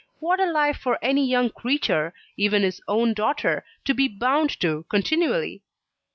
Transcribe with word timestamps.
What 0.19 0.39
a 0.39 0.51
life 0.51 0.77
for 0.77 0.97
any 1.03 1.27
young 1.29 1.51
creature 1.51 2.11
even 2.35 2.63
his 2.63 2.81
own 2.87 3.13
daughter, 3.13 3.63
to 3.85 3.93
be 3.93 4.07
bound 4.07 4.49
to 4.61 4.83
continually! 4.89 5.61